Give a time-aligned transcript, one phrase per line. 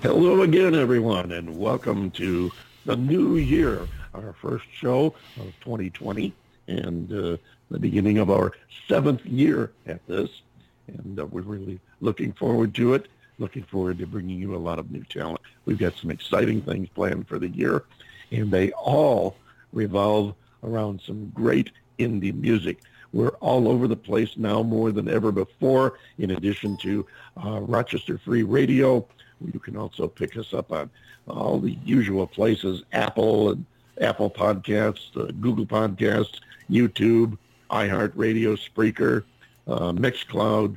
[0.00, 2.52] Hello again, everyone, and welcome to
[2.86, 5.06] the new year, our first show
[5.40, 6.32] of 2020,
[6.68, 7.36] and uh,
[7.68, 8.52] the beginning of our
[8.86, 10.30] seventh year at this.
[10.86, 13.08] And uh, we're really looking forward to it.
[13.40, 15.40] Looking forward to bringing you a lot of new talent.
[15.64, 17.82] We've got some exciting things planned for the year,
[18.30, 19.34] and they all
[19.72, 22.78] revolve around some great indie music.
[23.12, 27.04] We're all over the place now more than ever before, in addition to
[27.44, 29.04] uh, Rochester Free Radio.
[29.44, 30.90] You can also pick us up on
[31.28, 33.64] all the usual places, Apple and
[34.00, 37.36] Apple Podcasts, uh, Google Podcasts, YouTube,
[37.70, 39.24] iHeartRadio, Spreaker,
[39.66, 40.76] uh, Mixcloud,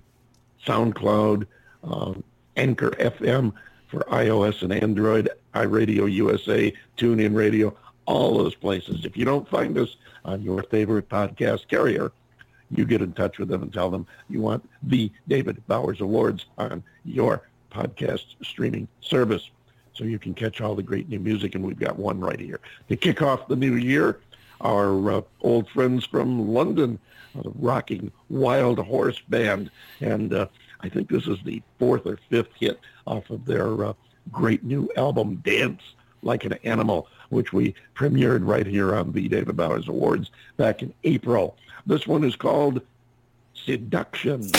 [0.66, 1.48] SoundCloud,
[1.84, 2.14] uh,
[2.58, 3.54] Anchor FM
[3.88, 7.76] for iOS and Android, iRadio USA, TuneIn Radio,
[8.06, 9.06] all those places.
[9.06, 12.12] If you don't find us on your favorite podcast carrier,
[12.70, 16.46] you get in touch with them and tell them you want the David Bowers Awards
[16.58, 19.50] on your podcast streaming service.
[19.94, 22.60] So you can catch all the great new music, and we've got one right here.
[22.90, 24.20] To kick off the new year,
[24.62, 27.00] our uh, old friends from London,
[27.36, 29.70] the Rocking Wild Horse Band,
[30.00, 30.48] and uh,
[30.82, 33.94] I think this is the fourth or fifth hit off of their uh,
[34.32, 35.82] great new album, Dance
[36.22, 40.94] Like an Animal, which we premiered right here on the David Bowers Awards back in
[41.04, 41.58] April.
[41.86, 42.82] This one is called
[43.54, 44.50] Seduction.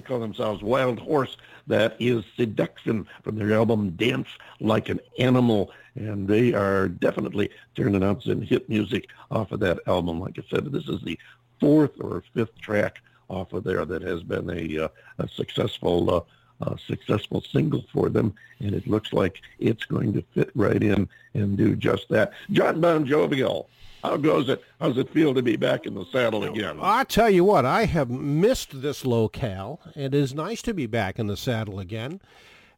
[0.00, 1.36] Call themselves Wild Horse.
[1.66, 4.28] That is Seduction from their album Dance
[4.60, 5.70] Like an Animal.
[5.94, 10.20] And they are definitely turning out some hit music off of that album.
[10.20, 11.18] Like I said, this is the
[11.60, 14.88] fourth or fifth track off of there that has been a, uh,
[15.18, 16.26] a successful
[16.60, 21.08] uh, successful single for them, and it looks like it's going to fit right in
[21.34, 22.32] and do just that.
[22.52, 23.68] John Bon Jovial,
[24.04, 24.62] how goes it?
[24.80, 26.78] How's it feel to be back in the saddle again?
[26.80, 29.80] I tell you what, I have missed this locale.
[29.96, 32.20] It is nice to be back in the saddle again.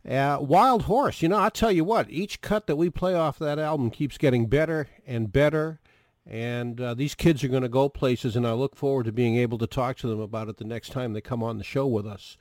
[0.08, 3.40] Uh, Wild Horse, you know, I tell you what, each cut that we play off
[3.40, 5.80] that album keeps getting better and better
[6.26, 9.36] and uh, these kids are going to go places, and I look forward to being
[9.36, 11.86] able to talk to them about it the next time they come on the show
[11.86, 12.36] with us.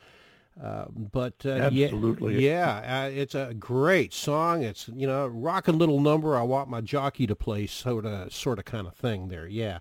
[0.62, 2.46] Uh, but uh, Absolutely.
[2.46, 4.64] yeah, yeah uh, it's a great song.
[4.64, 6.38] It's you know, rocking little number.
[6.38, 9.28] I want my jockey to play, sort of, sort of, kind of thing.
[9.28, 9.80] There, yeah.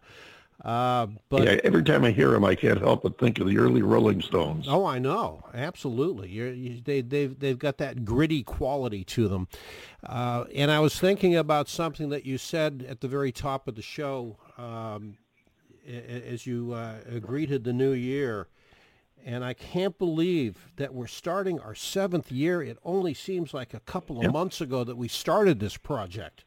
[0.64, 3.58] Uh, but yeah, every time I hear them, I can't help but think of the
[3.58, 4.66] early Rolling Stones.
[4.68, 6.30] Oh, I know, absolutely.
[6.30, 9.48] You're, you, they, they've they've got that gritty quality to them.
[10.04, 13.74] Uh, and I was thinking about something that you said at the very top of
[13.74, 15.18] the show um,
[15.86, 18.48] as you uh, greeted the new year.
[19.26, 22.62] And I can't believe that we're starting our seventh year.
[22.62, 24.32] It only seems like a couple of yep.
[24.32, 26.44] months ago that we started this project.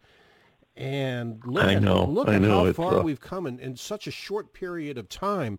[0.75, 2.65] And look I at, know, look I at know.
[2.65, 5.57] how far uh, we've come in, in such a short period of time.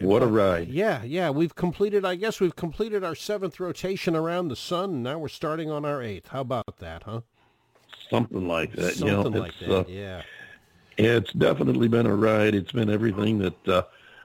[0.00, 0.68] What a ride.
[0.68, 1.30] Yeah, yeah.
[1.30, 5.28] We've completed, I guess we've completed our seventh rotation around the sun, and now we're
[5.28, 6.28] starting on our eighth.
[6.28, 7.22] How about that, huh?
[8.10, 8.96] Something like that.
[8.96, 10.22] Something you know, like that, uh, yeah.
[10.98, 12.54] It's definitely been a ride.
[12.54, 13.82] It's been everything that uh,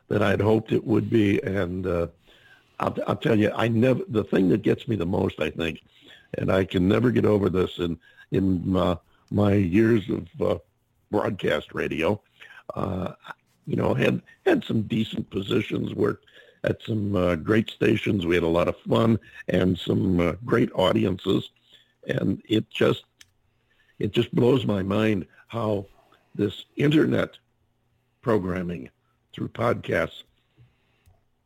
[0.10, 1.42] that I had hoped it would be.
[1.44, 2.08] And uh,
[2.80, 5.84] I'll, I'll tell you, I never, the thing that gets me the most, I think,
[6.38, 8.00] and I can never get over this in,
[8.32, 8.96] in uh,
[9.32, 10.58] my years of uh,
[11.12, 12.22] broadcast radio,
[12.76, 13.14] uh,
[13.66, 16.26] you know, had had some decent positions, worked
[16.64, 18.26] at some uh, great stations.
[18.26, 21.50] We had a lot of fun and some uh, great audiences,
[22.08, 23.04] and it just
[24.00, 25.86] it just blows my mind how
[26.36, 27.38] this internet
[28.22, 28.90] programming
[29.38, 30.24] through podcasts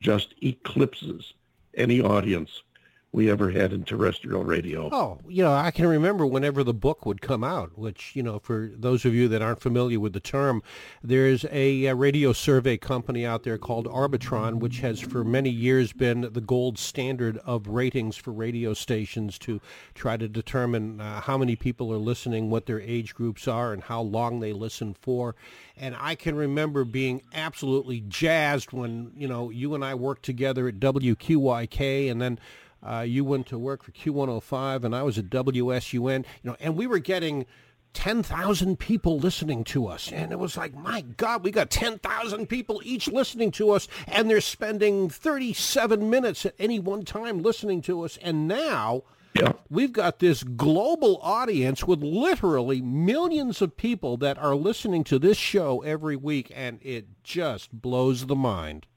[0.02, 1.34] just eclipses
[1.76, 2.64] any audience
[3.14, 4.90] we ever had in terrestrial radio.
[4.92, 8.40] Oh, you know, I can remember whenever the book would come out, which, you know,
[8.40, 10.64] for those of you that aren't familiar with the term,
[11.04, 15.92] there's a, a radio survey company out there called Arbitron, which has for many years
[15.92, 19.60] been the gold standard of ratings for radio stations to
[19.94, 23.84] try to determine uh, how many people are listening, what their age groups are, and
[23.84, 25.36] how long they listen for.
[25.76, 30.70] And I can remember being absolutely jazzed when, you know, you and I worked together
[30.70, 32.40] at WQYK and then
[32.84, 36.26] uh, you went to work for Q105, and I was at WSUN.
[36.44, 37.46] You know, and we were getting
[37.94, 40.12] 10,000 people listening to us.
[40.12, 44.30] And it was like, my God, we got 10,000 people each listening to us, and
[44.30, 48.18] they're spending 37 minutes at any one time listening to us.
[48.22, 49.04] And now
[49.36, 49.54] yeah.
[49.70, 55.38] we've got this global audience with literally millions of people that are listening to this
[55.38, 58.88] show every week, and it just blows the mind.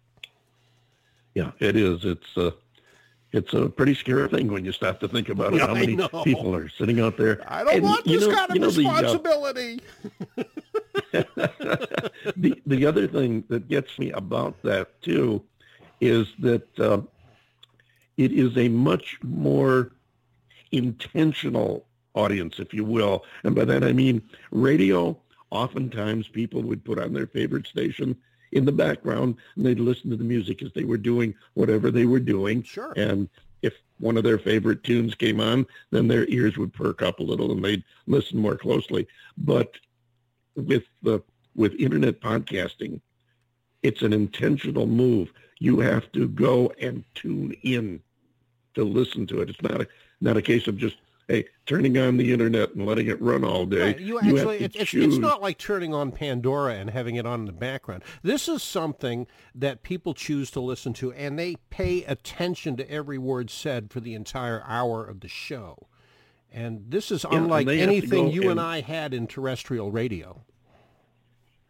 [1.35, 2.05] Yeah, it is.
[2.05, 2.53] It's uh,
[3.35, 5.57] it's a pretty scary thing when you start to think about it.
[5.57, 7.43] Yeah, how many people are sitting out there?
[7.49, 9.81] I don't and, want this know, kind of you know, responsibility.
[11.11, 15.43] The, uh, the the other thing that gets me about that too
[16.01, 17.01] is that uh,
[18.17, 19.91] it is a much more
[20.71, 24.23] intentional audience, if you will, and by that I mean
[24.53, 25.19] radio.
[25.51, 28.17] Oftentimes, people would put on their favorite station
[28.53, 32.07] in the background and they'd listen to the music as they were doing whatever they
[32.07, 32.63] were doing.
[32.63, 32.93] Sure.
[32.97, 33.29] And
[33.63, 37.23] if one of their favorite tunes came on, then their ears would perk up a
[37.23, 39.07] little and they'd listen more closely.
[39.39, 39.75] But
[40.55, 41.21] with the
[41.57, 43.01] with internet podcasting,
[43.83, 45.33] it's an intentional move.
[45.61, 48.01] You have to go and tune in
[48.75, 49.51] to listen to it.
[49.51, 49.89] It's not a
[50.21, 50.97] not a case of just
[51.29, 53.83] hey, turning on the internet and letting it run all day.
[53.83, 54.01] Right.
[54.01, 57.41] You actually, you it, it's, it's not like turning on Pandora and having it on
[57.41, 58.03] in the background.
[58.23, 63.19] This is something that people choose to listen to, and they pay attention to every
[63.19, 65.89] word said for the entire hour of the show.
[66.53, 70.45] And this is yeah, unlike anything you and, and I had in terrestrial radio.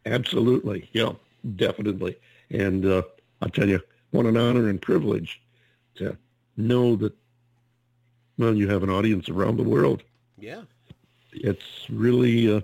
[0.05, 1.13] Absolutely, yeah,
[1.55, 2.17] definitely.
[2.51, 3.01] And uh,
[3.41, 3.81] I'll tell you,
[4.11, 5.41] what an honor and privilege
[5.95, 6.15] to
[6.57, 7.13] know that
[8.37, 10.03] well, you have an audience around the world.
[10.37, 10.63] Yeah.
[11.31, 12.61] It's really, uh,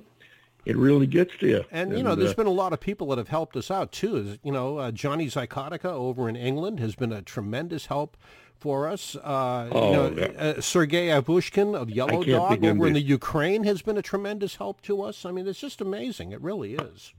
[0.66, 1.66] it really gets to you.
[1.72, 3.92] And, you know, there's uh, been a lot of people that have helped us out,
[3.92, 4.38] too.
[4.44, 8.18] You know, uh, Johnny Zykotica over in England has been a tremendous help
[8.56, 9.16] for us.
[9.16, 10.40] Uh, oh, you know, yeah.
[10.40, 14.82] uh, Sergei Avushkin of Yellow Dog over in the Ukraine has been a tremendous help
[14.82, 15.26] to us.
[15.26, 16.32] I mean, it's just amazing.
[16.32, 17.14] It really is.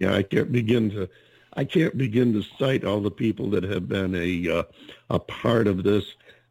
[0.00, 1.08] Yeah, I can't begin to
[1.54, 4.62] I can't begin to cite all the people that have been a uh,
[5.10, 6.04] a part of this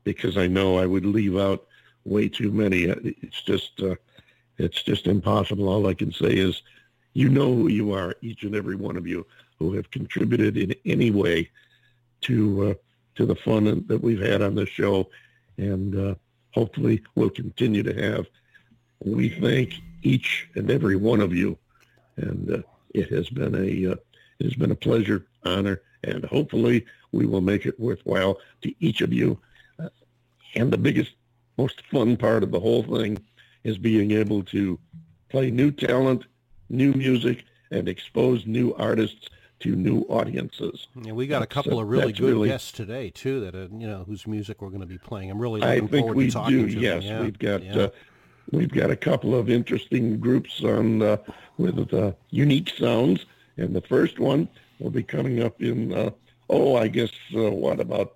[0.03, 1.67] because I know I would leave out
[2.05, 2.83] way too many.
[2.83, 3.95] It's just uh,
[4.57, 5.67] it's just impossible.
[5.67, 6.61] All I can say is,
[7.13, 9.25] you know who you are, each and every one of you
[9.59, 11.49] who have contributed in any way
[12.21, 12.73] to uh,
[13.15, 15.09] to the fun that we've had on this show,
[15.57, 16.15] and uh,
[16.51, 18.27] hopefully we'll continue to have.
[19.03, 21.57] We thank each and every one of you,
[22.17, 22.61] and uh,
[22.93, 23.95] it has been a uh,
[24.39, 29.01] it has been a pleasure, honor, and hopefully we will make it worthwhile to each
[29.01, 29.37] of you.
[30.55, 31.11] Uh, and the biggest,
[31.57, 33.17] most fun part of the whole thing
[33.63, 34.79] is being able to
[35.29, 36.25] play new talent,
[36.69, 39.29] new music, and expose new artists
[39.61, 40.87] to new audiences.
[41.01, 43.39] Yeah, we got that's, a couple of really good really, guests today too.
[43.41, 45.29] That uh, you know whose music we're going to be playing.
[45.29, 47.11] I'm really looking I think forward we to talking do, to yes, them.
[47.11, 47.75] Yeah, we've got yeah.
[47.75, 47.89] uh,
[48.51, 51.17] we've got a couple of interesting groups on uh,
[51.57, 53.25] with uh, unique sounds,
[53.57, 56.09] and the first one will be coming up in uh,
[56.49, 58.15] oh, I guess uh, what about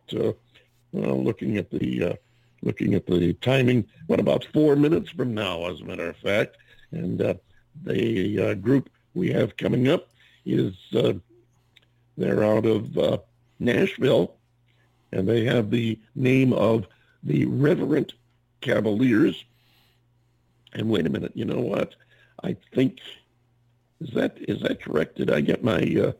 [0.93, 2.17] looking at the
[2.65, 3.87] looking at the timing?
[4.07, 6.57] What about four minutes from now, as a matter of fact,
[6.91, 7.19] and
[7.83, 10.09] the group we have coming up
[10.45, 10.73] is
[12.17, 13.17] they're out of uh,
[13.59, 14.35] Nashville,
[15.11, 16.87] and they have the name of
[17.23, 18.13] the Reverent
[18.61, 19.43] Cavaliers.
[20.73, 21.95] And wait a minute, you know what?
[22.43, 22.99] I think
[24.01, 25.17] is that is that correct?
[25.17, 26.11] Did I get my uh,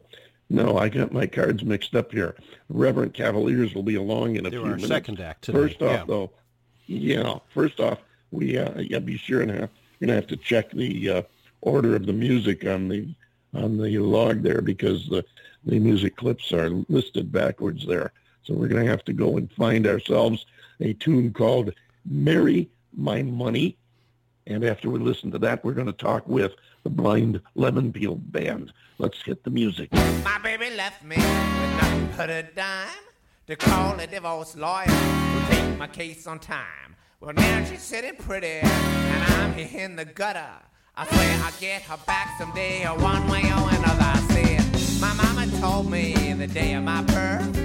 [0.50, 0.78] no?
[0.78, 2.36] I got my cards mixed up here.
[2.70, 4.88] Reverent Cavaliers will be along in a They're few minutes.
[4.88, 5.58] second act today.
[5.58, 6.04] First off, yeah.
[6.08, 6.32] though,
[6.88, 7.40] yeah.
[7.54, 8.00] First off,
[8.32, 11.22] we uh, yeah, be sure and have you're gonna have to check the uh,
[11.62, 13.08] order of the music on the
[13.54, 15.24] on the log there because the
[15.66, 18.12] the music clips are listed backwards there.
[18.44, 20.46] So we're going to have to go and find ourselves
[20.80, 21.74] a tune called
[22.06, 23.78] Marry My Money.
[24.48, 28.16] And after we listen to that, we're going to talk with the Blind Lemon Peel
[28.16, 28.72] Band.
[29.00, 29.92] Let's hit the music.
[29.92, 32.90] My baby left me with nothing but a dime
[33.48, 36.96] to call a divorce lawyer to take my case on time.
[37.20, 40.46] Well, now she's sitting pretty, and I'm here in the gutter.
[40.96, 43.98] I swear I'll get her back someday, or one way or another.
[44.00, 47.56] I said, my mama told me the day of my birth.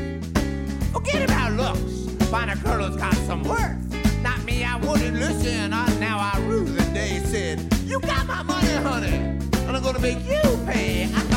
[0.92, 3.76] Forget about looks, find a girl who's got some worth.
[4.22, 5.72] Not me, I wouldn't listen.
[5.72, 5.86] Uh,
[6.20, 7.18] now I rue the day.
[7.24, 9.16] Said, You got my money, honey,
[9.66, 11.10] and I'm gonna make you pay.
[11.14, 11.29] I'm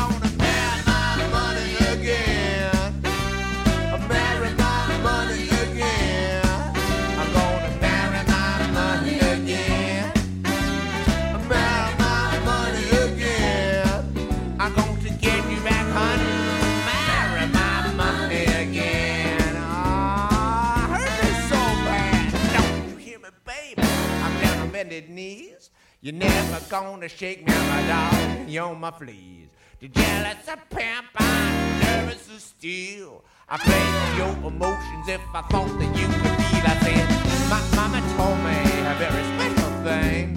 [24.94, 25.70] bended knees.
[26.00, 28.48] You're never gonna shake me, my dog.
[28.48, 29.48] You're my fleas.
[29.80, 33.24] The jealous of pimp, I'm nervous as steel.
[33.48, 36.64] I played your emotions if I thought that you could feel.
[36.64, 37.06] I said,
[37.50, 40.36] my mama told me a very special thing.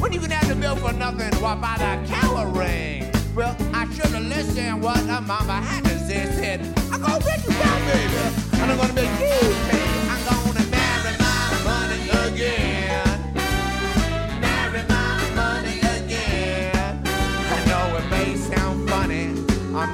[0.00, 3.10] When you can have the bill for nothing, why buy that cow ring?
[3.34, 6.26] Well, I should have listened what her mama had to say.
[6.32, 6.60] Said,
[6.92, 9.85] I'm gonna break you down, baby, and I'm gonna make you pay.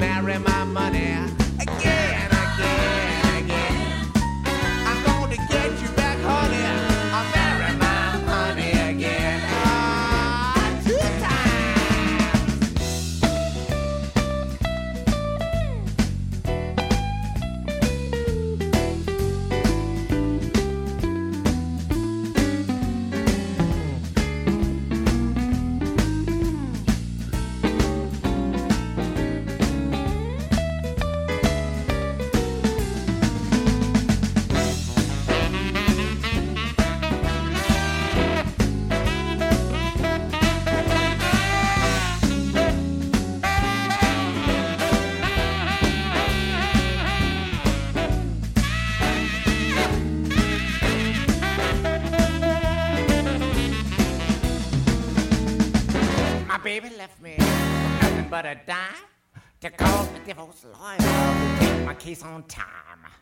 [0.01, 1.02] Marry my money
[60.65, 62.67] lawyer to take my case on time.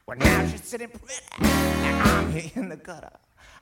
[0.06, 3.10] Well, now she's sitting pretty, and I'm here in the gutter.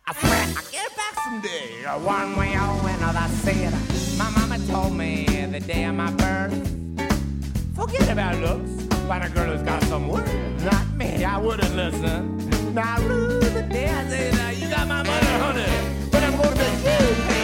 [0.06, 3.18] I swear I'll get it back someday, one way or another.
[3.18, 3.73] I said,
[4.18, 6.54] my mama told me the day of my birth.
[7.75, 10.64] Forget about looks, find a girl who's got some worth.
[10.64, 12.75] Not me, I wouldn't listen.
[12.75, 16.56] Now I rue the day I say you got my money, honey, but I'm gonna
[16.56, 17.38] make you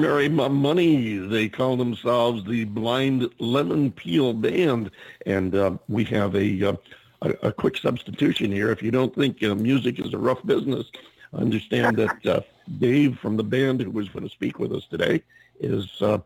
[0.00, 1.18] Marry My Money.
[1.18, 4.90] They call themselves the Blind Lemon Peel Band,
[5.26, 6.76] and uh, we have a, uh,
[7.20, 8.70] a, a quick substitution here.
[8.70, 10.90] If you don't think uh, music is a rough business,
[11.34, 12.40] understand that uh,
[12.78, 15.22] Dave from the band, who was going to speak with us today,
[15.60, 16.18] is uh,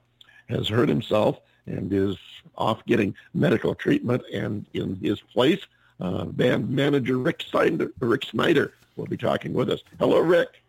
[0.49, 2.16] has hurt himself and is
[2.57, 4.22] off getting medical treatment.
[4.33, 5.61] And in his place,
[6.00, 9.83] uh, band manager Rick Snyder, Rick Snyder will be talking with us.
[9.98, 10.62] Hello, Rick.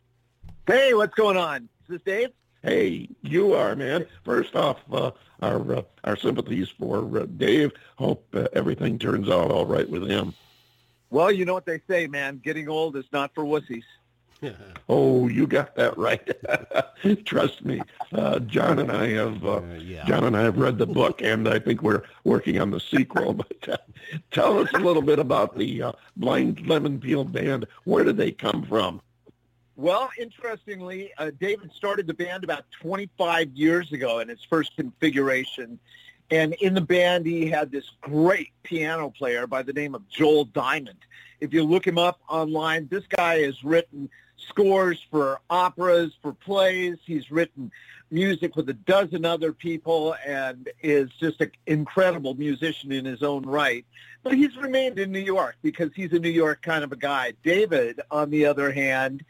[0.66, 1.70] Hey, what's going on?
[1.84, 2.32] Is this Dave?
[2.64, 4.06] Hey, you are, man.
[4.24, 7.72] First off, uh, our uh, our sympathies for uh, Dave.
[7.98, 10.34] Hope uh, everything turns out all right with him.
[11.10, 12.42] Well, you know what they say, man.
[12.44, 13.84] Getting old is not for wussies.
[14.90, 16.28] oh, you got that right.
[17.26, 17.82] Trust me.
[18.12, 20.06] Uh, John and I have uh, yeah.
[20.06, 23.34] John and I have read the book, and I think we're working on the sequel.
[23.48, 23.78] But uh,
[24.32, 27.68] tell us a little bit about the uh, Blind Lemon Peel Band.
[27.84, 29.02] Where did they come from?
[29.78, 35.78] Well, interestingly, uh, David started the band about 25 years ago in its first configuration.
[36.32, 40.46] And in the band, he had this great piano player by the name of Joel
[40.46, 40.98] Diamond.
[41.42, 46.98] If you look him up online, this guy has written scores for operas, for plays.
[47.06, 47.72] He's written
[48.10, 53.44] music with a dozen other people and is just an incredible musician in his own
[53.44, 53.86] right.
[54.24, 57.34] But he's remained in New York because he's a New York kind of a guy.
[57.44, 59.24] David, on the other hand,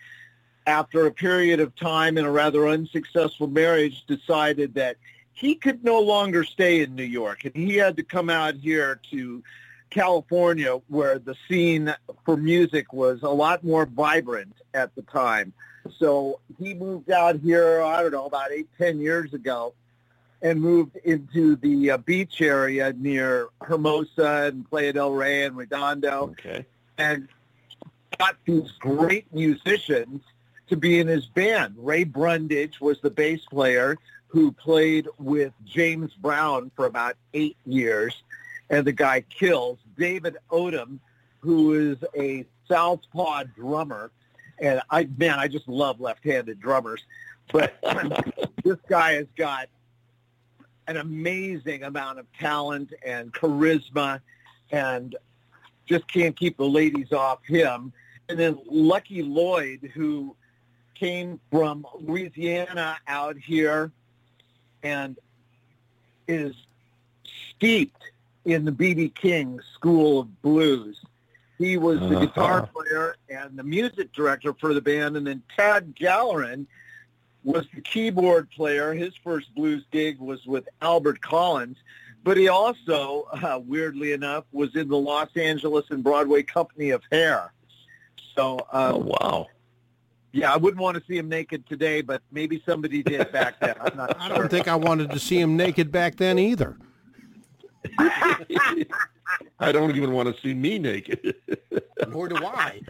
[0.67, 4.97] after a period of time in a rather unsuccessful marriage, decided that
[5.33, 8.99] he could no longer stay in New York and he had to come out here
[9.09, 9.41] to
[9.89, 15.53] California where the scene for music was a lot more vibrant at the time.
[15.99, 19.73] So he moved out here, I don't know, about eight, ten years ago
[20.41, 26.35] and moved into the uh, beach area near Hermosa and Playa del Rey and Redondo.
[26.39, 26.65] Okay.
[26.97, 27.27] And
[28.19, 30.21] got these great musicians
[30.69, 31.75] to be in his band.
[31.77, 38.15] Ray Brundage was the bass player who played with James Brown for about eight years,
[38.69, 39.79] and the guy kills.
[39.97, 40.99] David Odom,
[41.39, 44.11] who is a southpaw drummer,
[44.59, 47.01] and I man, I just love left-handed drummers,
[47.51, 47.75] but
[48.63, 49.69] this guy has got
[50.87, 54.19] an amazing amount of talent and charisma,
[54.71, 55.15] and
[55.85, 57.93] just can't keep the ladies off him.
[58.29, 60.35] And then Lucky Lloyd, who
[60.99, 63.91] came from Louisiana out here
[64.83, 65.17] and
[66.27, 66.55] is
[67.55, 68.01] steeped
[68.45, 69.09] in the B.B.
[69.09, 71.01] King School of Blues.
[71.57, 72.25] He was the uh-huh.
[72.25, 76.67] guitar player and the music director for the band, and then Tad Gallerin
[77.43, 78.93] was the keyboard player.
[78.93, 81.77] His first blues gig was with Albert Collins,
[82.23, 87.01] but he also, uh, weirdly enough, was in the Los Angeles and Broadway Company of
[87.11, 87.51] Hair.
[88.35, 89.47] So, um, oh wow!
[90.31, 93.75] Yeah, I wouldn't want to see him naked today, but maybe somebody did back then.
[93.79, 96.77] I'm not I don't think I wanted to see him naked back then either.
[99.59, 101.35] I don't even want to see me naked.
[102.09, 102.81] Nor do I.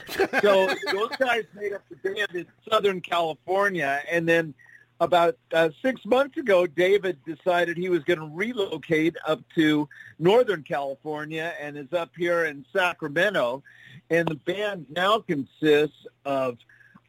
[0.41, 4.53] so those guys made up the band in Southern California, and then
[4.99, 10.63] about uh, six months ago, David decided he was going to relocate up to Northern
[10.63, 13.63] California and is up here in Sacramento.
[14.09, 16.57] And the band now consists of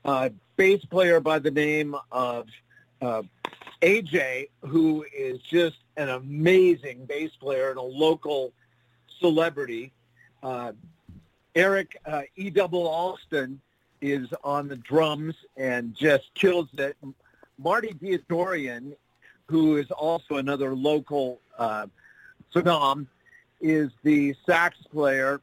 [0.05, 2.49] uh, bass player by the name of
[3.01, 3.23] uh,
[3.83, 8.53] AJ, who is just an amazing bass player and a local
[9.21, 9.93] celebrity.
[10.43, 10.73] Uh,
[11.55, 12.51] Eric uh, E.
[12.51, 13.61] Double Alston
[14.01, 16.97] is on the drums and just kills it.
[17.59, 18.95] Marty Diodorian,
[19.47, 21.87] who is also another local uh,
[22.55, 23.07] phenom,
[23.61, 25.41] is the sax player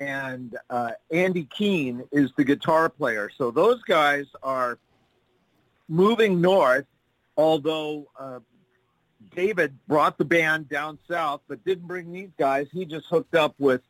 [0.00, 3.30] and uh, Andy Keene is the guitar player.
[3.36, 4.78] So those guys are
[5.88, 6.86] moving north,
[7.36, 8.40] although uh,
[9.34, 12.66] David brought the band down south, but didn't bring these guys.
[12.72, 13.82] He just hooked up with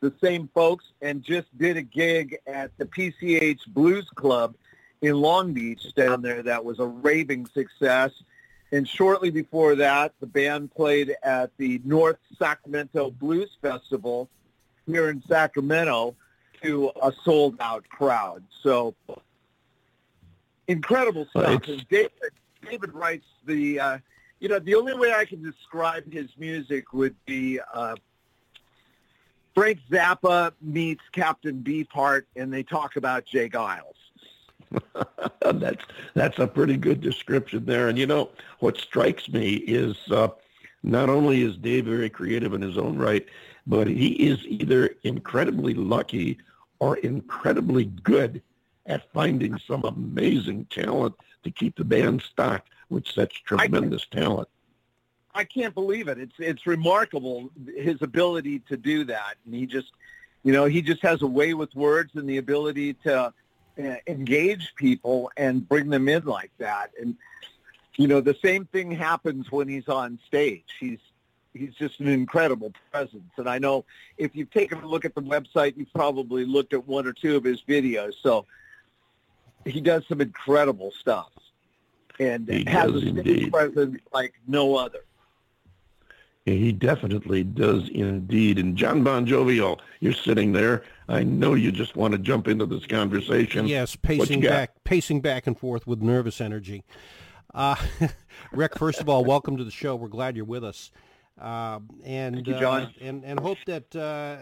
[0.00, 4.54] the same folks and just did a gig at the PCH Blues Club
[5.02, 8.12] in Long Beach down there that was a raving success.
[8.72, 14.28] And shortly before that, the band played at the North Sacramento Blues Festival
[14.86, 16.14] here in Sacramento
[16.62, 18.42] to a sold out crowd.
[18.62, 18.94] So
[20.68, 21.66] incredible stuff.
[21.68, 22.10] And David,
[22.68, 23.98] David writes the, uh,
[24.40, 27.96] you know, the only way I can describe his music would be uh,
[29.54, 33.48] Frank Zappa meets Captain Beefheart, and they talk about J.
[33.48, 33.80] Geils.
[35.54, 37.88] that's that's a pretty good description there.
[37.88, 40.28] And you know what strikes me is uh,
[40.82, 43.24] not only is Dave very creative in his own right,
[43.66, 46.38] but he is either incredibly lucky
[46.78, 48.42] or incredibly good
[48.86, 52.70] at finding some amazing talent to keep the band stocked.
[52.88, 54.48] with such tremendous talent.
[55.34, 56.18] I can't believe it.
[56.18, 59.90] It's it's remarkable his ability to do that, and he just,
[60.44, 63.34] you know, he just has a way with words and the ability to
[63.78, 66.92] uh, engage people and bring them in like that.
[67.00, 67.16] And
[67.96, 70.64] you know, the same thing happens when he's on stage.
[70.78, 71.00] He's
[71.56, 73.30] he's just an incredible presence.
[73.36, 73.84] And I know
[74.18, 77.36] if you've taken a look at the website, you've probably looked at one or two
[77.36, 78.14] of his videos.
[78.22, 78.46] So
[79.64, 81.30] he does some incredible stuff
[82.20, 83.52] and He has a stage indeed.
[83.52, 85.00] presence like no other.
[86.44, 88.58] He definitely does indeed.
[88.60, 90.84] And John Bon Jovial, you're sitting there.
[91.08, 93.66] I know you just want to jump into this conversation.
[93.66, 94.50] Yes, What you pacing got?
[94.50, 96.84] back, pacing back and forth with nervous energy.
[97.52, 97.74] Uh,
[98.52, 99.96] Rick, first of all, welcome to the show.
[99.96, 100.92] We're glad you're with us,
[101.40, 102.82] uh, and you, John.
[102.82, 104.36] Uh, and and hope that uh,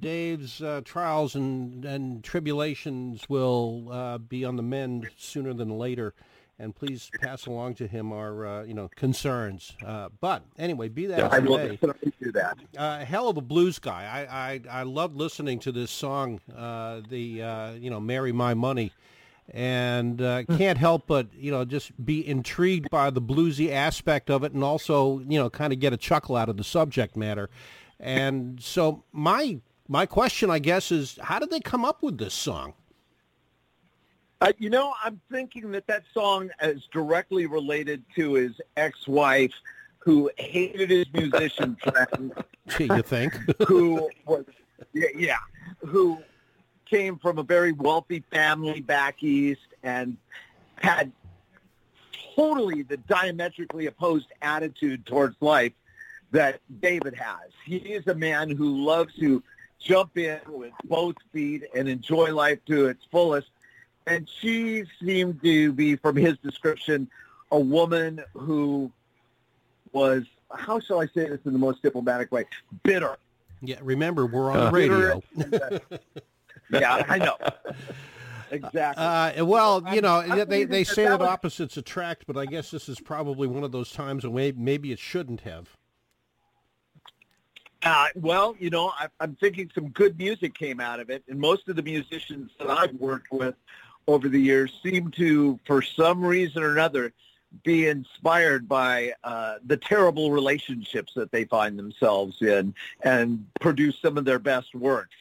[0.00, 6.14] Dave's uh, trials and and tribulations will uh, be on the mend sooner than later.
[6.58, 9.74] And please pass along to him our uh, you know concerns.
[9.86, 12.58] Uh, but anyway, be that as I will may definitely do that.
[12.76, 14.04] uh, hell of a blues guy.
[14.04, 18.52] I I, I loved listening to this song, uh, the uh, you know "Marry My
[18.52, 18.92] Money,"
[19.50, 24.44] and uh, can't help but you know just be intrigued by the bluesy aspect of
[24.44, 27.50] it, and also you know kind of get a chuckle out of the subject matter.
[27.98, 32.34] And so my my question, I guess, is how did they come up with this
[32.34, 32.74] song?
[34.40, 39.52] Uh, you know, I'm thinking that that song is directly related to his ex-wife,
[39.98, 42.32] who hated his musician friend,
[42.78, 43.34] you think?
[43.66, 44.46] who was
[44.94, 45.38] yeah, yeah,
[45.80, 46.18] who
[46.90, 50.16] came from a very wealthy family back east and
[50.76, 51.12] had
[52.36, 55.72] totally the diametrically opposed attitude towards life
[56.32, 57.50] that David has.
[57.64, 59.42] He is a man who loves to
[59.78, 63.48] jump in with both feet and enjoy life to its fullest.
[64.06, 67.08] And she seemed to be, from his description,
[67.52, 68.90] a woman who
[69.92, 72.46] was, how shall I say this in the most diplomatic way,
[72.82, 73.16] bitter.
[73.60, 73.76] yeah.
[73.82, 75.22] Remember, we're on Uh, the radio.
[76.72, 77.36] Yeah, I know.
[78.52, 79.04] Exactly.
[79.04, 82.36] Uh, well, you I'm- know, I'm they, they say that that was- opposites attract, but
[82.36, 85.76] I guess this is probably one of those times when maybe it shouldn't have.
[87.82, 91.38] Uh, well, you know, I, I'm thinking some good music came out of it, and
[91.38, 93.54] most of the musicians that I've worked with
[94.06, 97.12] over the years seem to, for some reason or another,
[97.64, 104.18] be inspired by uh, the terrible relationships that they find themselves in and produce some
[104.18, 105.14] of their best works.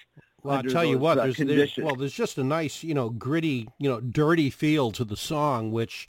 [0.43, 3.09] Well, I'll tell you what, uh, there's, there's well, there's just a nice, you know,
[3.09, 6.07] gritty, you know, dirty feel to the song, which,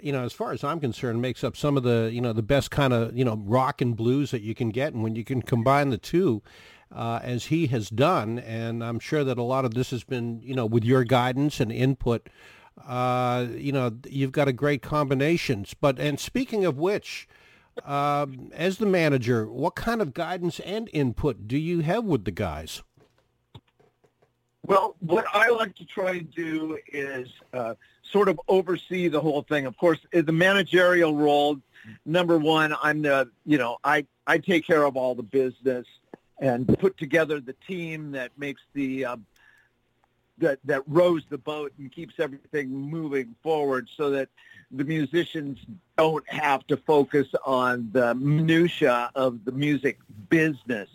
[0.00, 2.42] you know, as far as I'm concerned, makes up some of the, you know, the
[2.42, 5.24] best kind of, you know, rock and blues that you can get, and when you
[5.24, 6.42] can combine the two,
[6.94, 10.40] uh, as he has done, and I'm sure that a lot of this has been,
[10.42, 12.28] you know, with your guidance and input,
[12.86, 15.74] uh, you know, you've got a great combinations.
[15.74, 17.26] But and speaking of which.
[17.86, 22.30] Um, as the manager, what kind of guidance and input do you have with the
[22.30, 22.82] guys?
[24.64, 29.42] Well, what I like to try and do is uh, sort of oversee the whole
[29.42, 29.66] thing.
[29.66, 31.58] Of course, the managerial role,
[32.06, 35.86] number one, I'm the, you know, I, I take care of all the business
[36.38, 39.16] and put together the team that makes the, uh,
[40.38, 44.28] that, that rows the boat and keeps everything moving forward so that
[44.70, 45.58] the musicians
[45.98, 49.98] don't have to focus on the minutia of the music
[50.28, 50.88] business.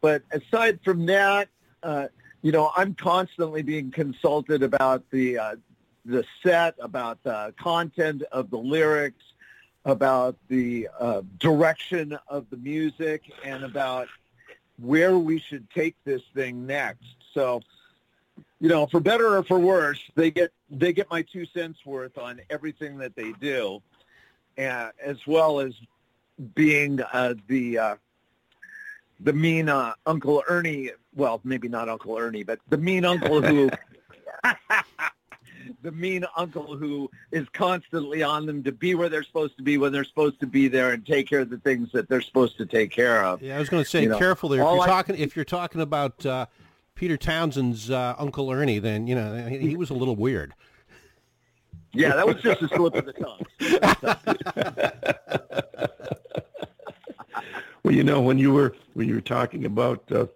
[0.00, 1.48] But aside from that,
[1.82, 2.08] uh,
[2.42, 5.56] you know, I'm constantly being consulted about the uh,
[6.04, 9.22] the set, about the content of the lyrics,
[9.84, 14.08] about the uh, direction of the music, and about
[14.78, 17.14] where we should take this thing next.
[17.32, 17.62] So,
[18.60, 22.18] you know, for better or for worse, they get they get my two cents worth
[22.18, 23.80] on everything that they do,
[24.58, 25.74] uh, as well as
[26.56, 27.96] being uh, the uh,
[29.22, 30.90] the mean uh, Uncle Ernie.
[31.14, 33.70] Well, maybe not Uncle Ernie, but the mean uncle who.
[35.82, 39.78] the mean uncle who is constantly on them to be where they're supposed to be
[39.78, 42.56] when they're supposed to be there and take care of the things that they're supposed
[42.56, 43.40] to take care of.
[43.42, 44.60] Yeah, I was going to say You know, careful there.
[44.60, 46.46] If you're I- talking, if you're talking about uh,
[46.94, 50.54] Peter Townshend's uh, Uncle Ernie, then you know he, he was a little weird.
[51.94, 53.44] Yeah, that was just a slip of the tongue.
[57.84, 60.26] Well, you know, when you were when you were talking about uh,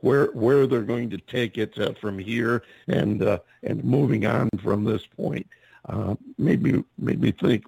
[0.00, 4.48] where where they're going to take it uh, from here and uh, and moving on
[4.62, 5.46] from this point,
[5.88, 7.64] uh, made me made me think.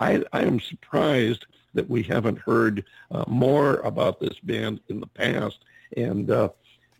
[0.00, 5.06] I I am surprised that we haven't heard uh, more about this band in the
[5.06, 5.58] past.
[5.96, 6.50] And uh,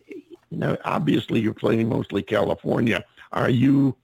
[0.06, 3.04] you know, obviously, you're playing mostly California.
[3.32, 3.94] Are you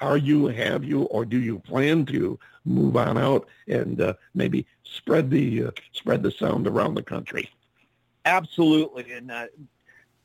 [0.00, 4.66] are you, have you, or do you plan to move on out and uh, maybe
[4.82, 7.50] spread the uh, spread the sound around the country?
[8.24, 9.12] Absolutely.
[9.12, 9.46] And uh,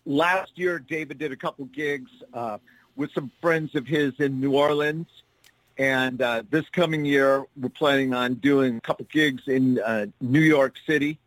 [0.05, 2.57] last year, David did a couple gigs uh,
[2.95, 5.07] with some friends of his in New Orleans.
[5.77, 10.41] And uh, this coming year, we're planning on doing a couple gigs in uh, New
[10.41, 11.17] York City.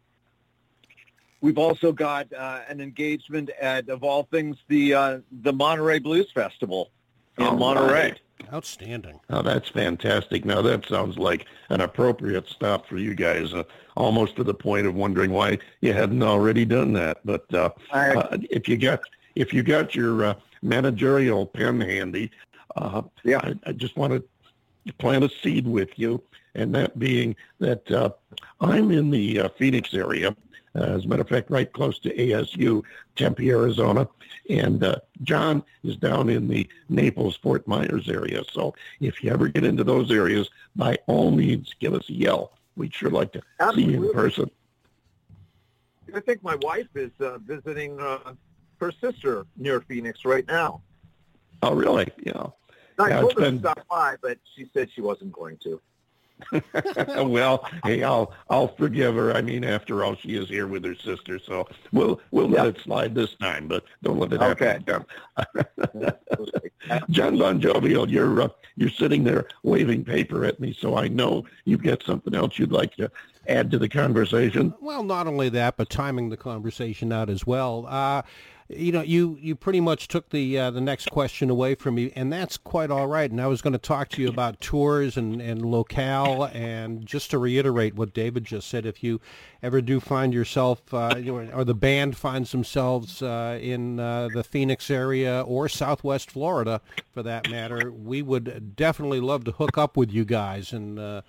[1.40, 6.90] We've also got an engagement at, of all things, the the Monterey Blues Festival
[7.38, 7.92] in All Monterey.
[7.92, 8.20] right.
[8.52, 9.18] Outstanding.
[9.30, 10.44] Oh, that's fantastic.
[10.44, 13.64] Now that sounds like an appropriate stop for you guys, uh,
[13.96, 17.18] almost to the point of wondering why you hadn't already done that.
[17.24, 19.00] But uh, I- uh, if you got
[19.34, 22.30] if you got your uh, managerial pen handy,
[22.76, 23.38] uh, Yeah.
[23.42, 26.22] I, I just want to plant a seed with you,
[26.54, 28.10] and that being that uh,
[28.60, 30.36] I'm in the uh, Phoenix area.
[30.74, 32.82] As a matter of fact, right close to ASU,
[33.14, 34.08] Tempe, Arizona,
[34.50, 38.42] and uh, John is down in the Naples, Fort Myers area.
[38.52, 42.52] So if you ever get into those areas, by all means, give us a yell.
[42.76, 43.42] We'd sure like to
[43.74, 44.50] see you in person.
[46.12, 48.34] I think my wife is uh, visiting uh,
[48.80, 50.80] her sister near Phoenix right now.
[51.62, 52.08] Oh, really?
[52.18, 52.48] Yeah.
[52.98, 55.80] I Yeah, told her been- to stop by, but she said she wasn't going to.
[57.16, 59.32] well, hey, I'll I'll forgive her.
[59.34, 62.78] I mean, after all, she is here with her sister, so we'll we'll let it
[62.82, 64.78] slide this time, but don't let it Okay.
[64.86, 65.04] happen
[65.96, 66.12] again.
[67.10, 71.44] John Bon Jovial, you're uh, you're sitting there waving paper at me, so I know
[71.64, 73.10] you've got something else you'd like to
[73.48, 74.74] add to the conversation.
[74.80, 77.86] Well, not only that, but timing the conversation out as well.
[77.88, 78.22] Uh,
[78.68, 82.10] you know, you, you pretty much took the uh, the next question away from me,
[82.16, 83.30] and that's quite all right.
[83.30, 87.30] And I was going to talk to you about tours and, and locale, and just
[87.32, 89.20] to reiterate what David just said, if you
[89.62, 91.14] ever do find yourself, uh,
[91.52, 96.80] or the band finds themselves uh, in uh, the Phoenix area or Southwest Florida,
[97.12, 100.98] for that matter, we would definitely love to hook up with you guys and.
[100.98, 101.22] Uh,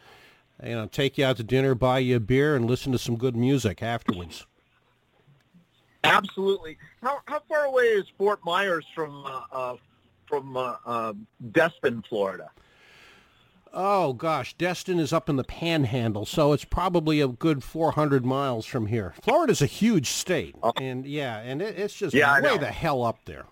[0.64, 3.18] you know, take you out to dinner, buy you a beer, and listen to some
[3.18, 4.46] good music afterwards.
[6.06, 6.78] Absolutely.
[7.02, 9.76] How how far away is Fort Myers from uh, uh,
[10.28, 11.14] from uh, uh,
[11.52, 12.50] Destin, Florida?
[13.78, 18.66] Oh gosh, Destin is up in the Panhandle, so it's probably a good 400 miles
[18.66, 19.14] from here.
[19.22, 23.26] Florida's a huge state, and yeah, and it, it's just Yeah, way the hell up
[23.26, 23.46] there.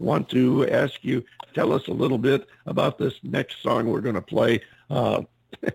[0.00, 1.24] Want to ask you,
[1.54, 4.60] tell us a little bit about this next song we're going to play.
[4.90, 5.22] Uh,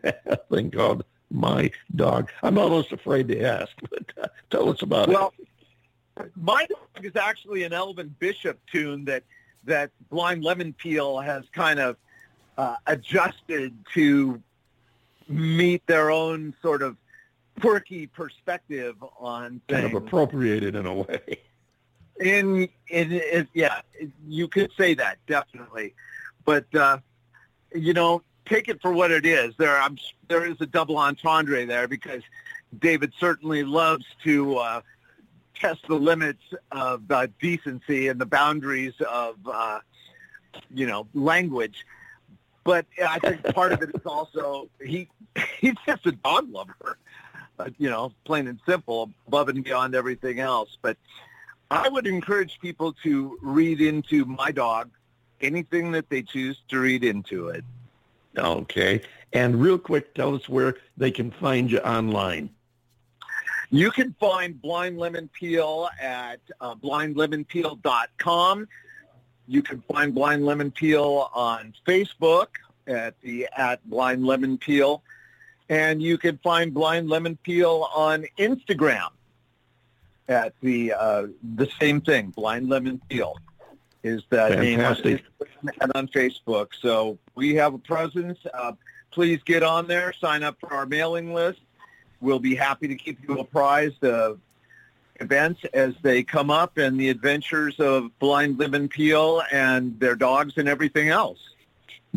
[0.03, 5.08] a thing called "My Dog." I'm almost afraid to ask, but uh, tell us about
[5.08, 5.47] Well, it.
[6.36, 9.23] My dog is actually an Elvin Bishop tune that
[9.65, 11.97] that Blind Lemon Peel has kind of
[12.58, 14.41] uh, adjusted to
[15.27, 16.95] meet their own sort of
[17.60, 19.82] quirky perspective on things.
[19.82, 21.39] Kind of appropriated in a way.
[22.19, 23.82] In in it, yeah,
[24.27, 25.93] you could say that definitely,
[26.45, 26.97] but uh,
[27.75, 29.53] you know, take it for what it is.
[29.58, 32.23] There, I'm there is a double entendre there because
[32.80, 34.82] David certainly loves to uh,
[35.60, 39.80] test the limits of uh, decency and the boundaries of uh,
[40.74, 41.86] you know language.
[42.63, 45.10] But I think part of it is also he
[45.60, 46.98] he's just a dog lover,
[47.60, 50.78] uh, you know, plain and simple, above and beyond everything else.
[50.82, 50.98] But
[51.70, 54.89] I would encourage people to read into my dog,
[55.41, 57.63] anything that they choose to read into it.
[58.38, 59.02] Okay.
[59.34, 62.50] And real quick, tell us where they can find you online.
[63.69, 68.67] You can find Blind Lemon Peel at uh, blindlemonpeel.com.
[69.47, 72.47] You can find Blind Lemon Peel on Facebook
[72.86, 75.03] at the at Blind Lemon Peel,
[75.69, 79.10] and you can find Blind Lemon Peel on Instagram
[80.30, 82.30] at the uh, the same thing.
[82.30, 83.38] Blind Lemon Peel
[84.03, 84.95] is the name on
[85.82, 86.67] and on Facebook.
[86.82, 88.39] So we have a presence.
[88.53, 88.73] Uh,
[89.12, 90.13] please get on there.
[90.13, 91.60] Sign up for our mailing list.
[92.21, 94.39] We'll be happy to keep you apprised of
[95.19, 100.53] events as they come up and the adventures of Blind Lemon Peel and their dogs
[100.58, 101.39] and everything else.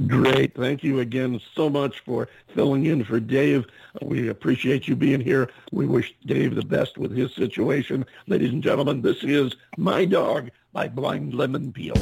[0.07, 0.55] Great.
[0.55, 3.67] Thank you again so much for filling in for Dave.
[4.01, 5.51] We appreciate you being here.
[5.73, 8.07] We wish Dave the best with his situation.
[8.27, 11.97] Ladies and gentlemen, this is My Dog by Blind Lemon Peel.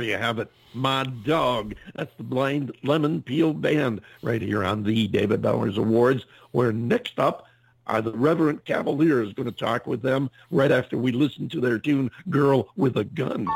[0.00, 0.50] there you have it.
[0.72, 1.74] My dog.
[1.94, 7.18] That's the Blind Lemon Peel Band right here on the David Bowers Awards, where next
[7.18, 7.46] up,
[7.86, 11.60] are the Reverent Cavalier is going to talk with them right after we listen to
[11.60, 13.46] their tune, Girl with a Gun.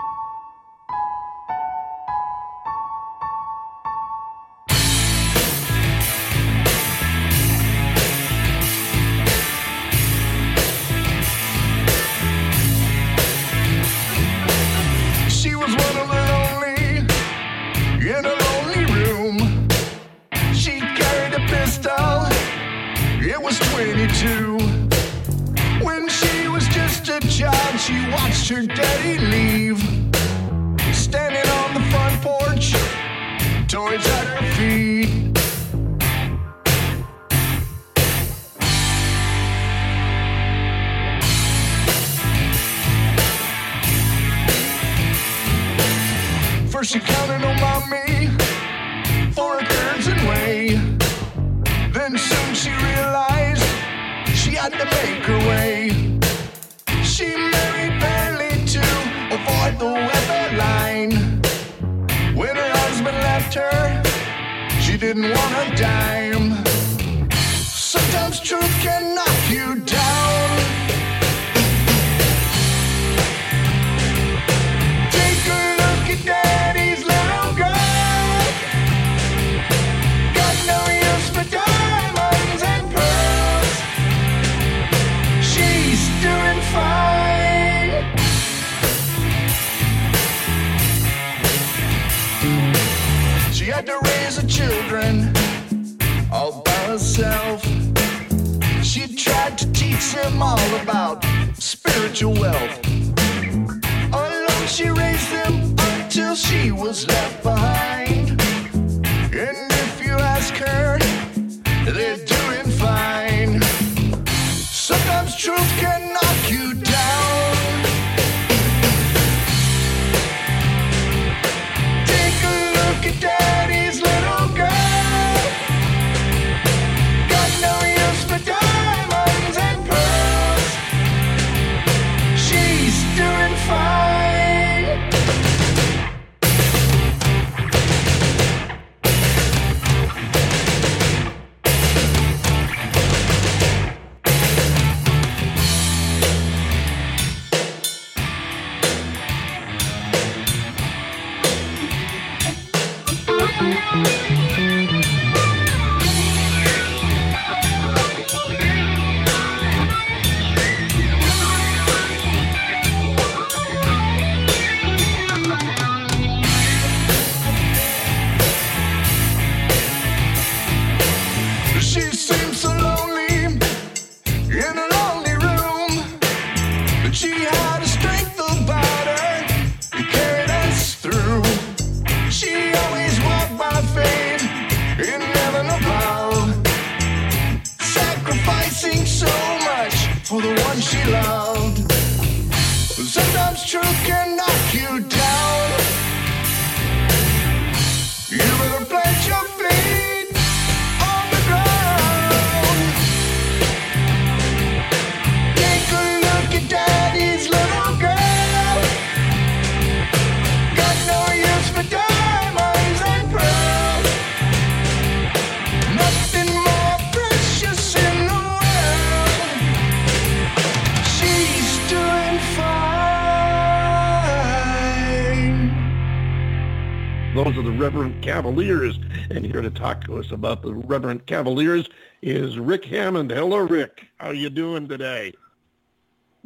[228.44, 228.98] Cavaliers,
[229.30, 231.88] and here to talk to us about the Reverent Cavaliers
[232.20, 233.30] is Rick Hammond.
[233.30, 234.04] Hello, Rick.
[234.18, 235.32] How are you doing today?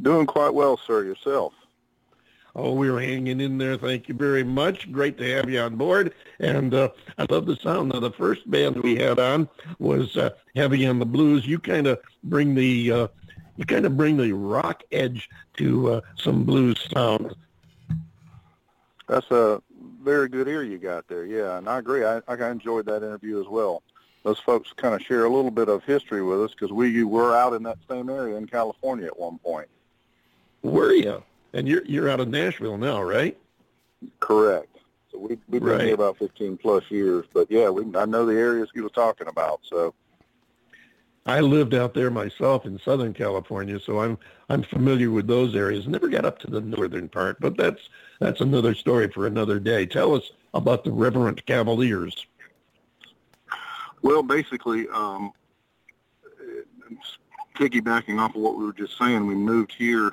[0.00, 1.02] Doing quite well, sir.
[1.02, 1.54] Yourself?
[2.54, 3.76] Oh, we're hanging in there.
[3.76, 4.92] Thank you very much.
[4.92, 6.14] Great to have you on board.
[6.38, 7.92] And uh, I love the sound.
[7.92, 9.48] Now, the first band we had on
[9.80, 11.48] was uh, Heavy on the Blues.
[11.48, 13.08] You kind of bring the uh,
[13.56, 17.34] you kind of bring the rock edge to uh, some blues sound.
[19.08, 19.60] That's a
[20.08, 21.26] very good ear you got there.
[21.26, 22.02] Yeah, and I agree.
[22.02, 23.82] I, I enjoyed that interview as well.
[24.22, 27.36] Those folks kind of share a little bit of history with us because we were
[27.36, 29.68] out in that same area in California at one point.
[30.62, 31.22] Were you?
[31.52, 33.36] And you're you're out of Nashville now, right?
[34.20, 34.78] Correct.
[35.12, 35.80] So we, we've been Right.
[35.82, 37.26] here about 15 plus years.
[37.32, 39.60] But yeah, we, I know the areas you were talking about.
[39.62, 39.94] So
[41.26, 45.86] I lived out there myself in Southern California, so I'm I'm familiar with those areas.
[45.86, 47.88] Never got up to the northern part, but that's
[48.18, 49.86] that's another story for another day.
[49.86, 52.26] Tell us about the Reverent Cavaliers.
[54.02, 55.32] Well, basically, um,
[57.54, 60.12] piggybacking off of what we were just saying, we moved here.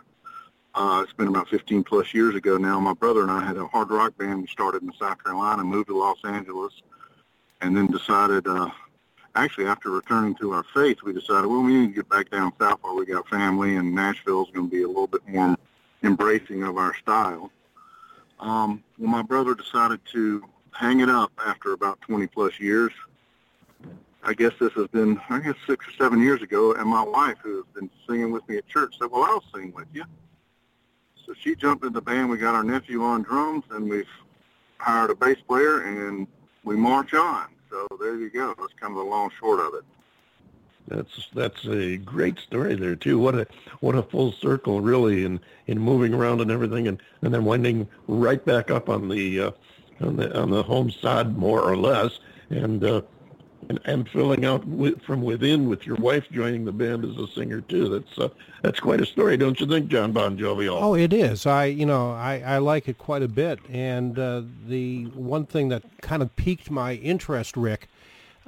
[0.74, 2.80] Uh, it's been about 15 plus years ago now.
[2.80, 5.88] My brother and I had a hard rock band we started in South Carolina, moved
[5.88, 6.74] to Los Angeles,
[7.62, 8.70] and then decided, uh,
[9.36, 12.52] actually after returning to our faith, we decided, well, we need to get back down
[12.60, 15.56] south where we got family, and Nashville's going to be a little bit more
[16.04, 17.52] embracing of our style.
[18.40, 22.92] Um, well, my brother decided to hang it up after about 20 plus years.
[24.24, 27.38] I guess this has been, I guess, six or seven years ago, and my wife,
[27.44, 30.04] who has been singing with me at church, said, well, I'll sing with you.
[31.26, 32.30] So she jumped in the band.
[32.30, 34.10] We got our nephew on drums, and we've
[34.78, 36.28] hired a bass player, and
[36.64, 37.48] we march on.
[37.70, 38.56] So there you go.
[38.60, 39.86] That's kind of the long short of it.
[40.88, 43.18] That's that's a great story there too.
[43.18, 43.48] What a
[43.80, 47.88] what a full circle really in in moving around and everything, and and then winding
[48.08, 49.52] right back up on the uh,
[50.02, 52.20] on the on the home side more or less,
[52.50, 53.02] and uh,
[53.70, 57.28] and, and filling out with, from within with your wife joining the band as a
[57.28, 57.90] singer too.
[57.90, 58.30] That's uh,
[58.62, 60.78] that's quite a story, don't you think, John Bon Jovial?
[60.78, 61.46] Oh, it is.
[61.46, 63.60] I, you know, I, I like it quite a bit.
[63.70, 67.88] And uh, the one thing that kind of piqued my interest, Rick,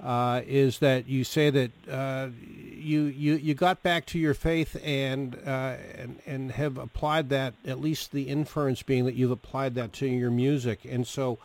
[0.02, 2.30] uh, is that you say that uh,
[2.78, 7.54] you, you you got back to your faith and, uh, and and have applied that.
[7.66, 10.86] At least the inference being that you've applied that to your music.
[10.86, 11.40] And so,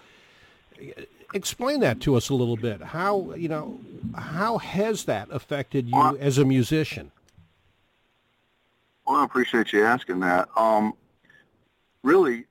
[0.79, 1.03] uh,
[1.35, 2.83] explain that to us a little bit.
[2.83, 3.81] How you know
[4.15, 7.11] how has that affected you Well, as a musician?
[9.07, 10.49] Well, I appreciate you asking that.
[10.57, 10.95] Um,
[12.03, 12.45] really,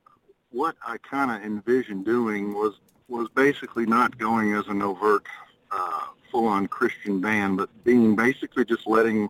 [0.50, 2.74] what I kind of envisioned doing was
[3.08, 5.26] was basically not going as an overt,
[5.72, 9.30] uh, full-on Christian band, but being basically just letting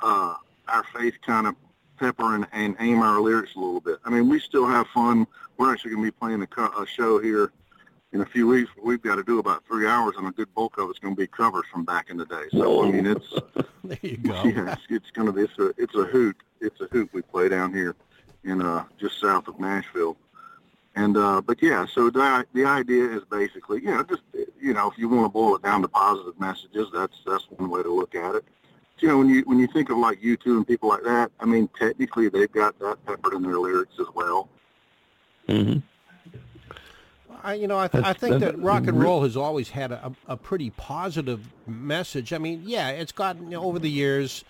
[0.00, 0.34] uh,
[0.68, 1.54] our faith kind of
[1.98, 3.98] pepper and, and aim our lyrics a little bit.
[4.04, 5.26] I mean, we still have fun.
[5.56, 7.52] We're actually going to be playing a, co- a show here
[8.12, 8.70] in a few weeks.
[8.82, 11.20] We've got to do about three hours, and a good bulk of it's going to
[11.20, 12.44] be covers from back in the day.
[12.52, 13.34] So I mean, it's
[13.84, 14.32] There you go.
[14.44, 16.36] yeah, it's, it's going to be it's a it's a hoot.
[16.60, 17.96] It's a hoot we play down here
[18.44, 20.16] in uh just south of Nashville.
[20.98, 24.22] And uh but yeah, so the the idea is basically, you know, just
[24.60, 27.70] you know, if you want to boil it down to positive messages, that's that's one
[27.70, 28.44] way to look at it.
[28.98, 31.44] You know, when you when you think of like U2 and people like that, I
[31.46, 34.48] mean, technically they've got that peppered in their lyrics as well.
[35.48, 35.78] Mm-hmm.
[37.44, 39.92] I, you know, I, th- I think that- that rock and roll has always had
[39.92, 42.32] a, a pretty positive message.
[42.32, 44.44] I mean, yeah, it's gotten you know, over the years.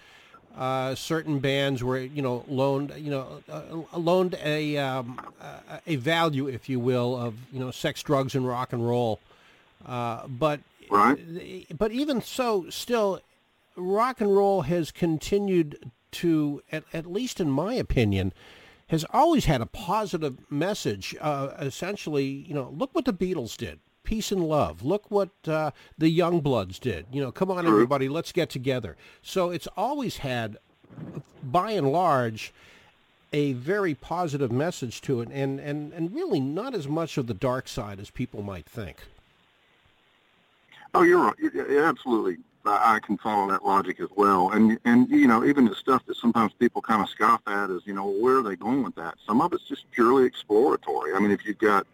[0.57, 3.63] Uh, certain bands were, you know, loaned, you know, uh,
[3.97, 8.47] loaned a um, a- a value, if you will, of you know, sex, drugs, and
[8.47, 9.21] rock and roll.
[9.87, 11.67] Uh, but Right.
[11.79, 13.21] but even so, still,
[13.77, 18.33] rock and roll has continued to, at, at least in my opinion,
[18.89, 21.15] has always had a positive message.
[21.21, 23.79] Uh, essentially, you know, look what the Beatles did.
[24.09, 24.83] Peace and love.
[24.83, 27.05] Look what uh, the Youngbloods did.
[27.13, 28.97] You know, come on, everybody, let's get together.
[29.21, 30.57] So it's always had,
[31.43, 32.55] by and large,
[33.35, 37.35] a very positive message to it, and, and, and really not as much of the
[37.35, 38.97] dark side as people might think.
[40.95, 41.35] Oh, you're right.
[41.39, 42.39] You- you- Absolutely.
[42.65, 44.53] I I can follow that logic as well.
[44.53, 47.83] And, and you know, even the stuff that sometimes people kind of scoff at is,
[47.85, 49.17] you know, where are they going with that?
[49.27, 51.13] Some of it's just purely exploratory.
[51.13, 51.87] I mean, if you've got,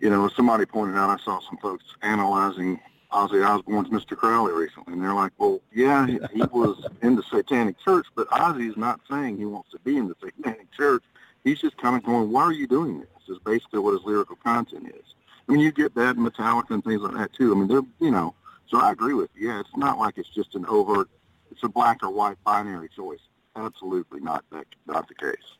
[0.00, 2.80] you know, somebody pointed out, I saw some folks analyzing
[3.12, 4.16] Ozzy Osbourne's Mr.
[4.16, 8.76] Crowley recently, and they're like, well, yeah, he, was in the Satanic Church, but Ozzy's
[8.76, 11.02] not saying he wants to be in the Satanic Church.
[11.42, 13.08] He's just kind of going, why are you doing this?
[13.28, 15.14] Is basically what his lyrical content is.
[15.48, 17.52] I mean, you get that Metallica and things like that too.
[17.52, 18.34] I mean, they're you know.
[18.68, 19.50] So I agree with you.
[19.50, 21.08] Yeah, it's not like it's just an overt.
[21.50, 23.20] It's a black or white binary choice.
[23.54, 25.56] Absolutely not that not the case.